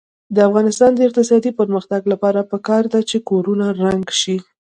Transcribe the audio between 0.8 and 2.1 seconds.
د اقتصادي پرمختګ